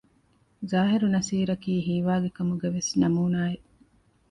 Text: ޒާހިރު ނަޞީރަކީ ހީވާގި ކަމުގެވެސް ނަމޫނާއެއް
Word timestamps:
ޒާހިރު 0.69 1.07
ނަޞީރަކީ 1.15 1.73
ހީވާގި 1.87 2.29
ކަމުގެވެސް 2.37 2.91
ނަމޫނާއެއް 3.01 3.67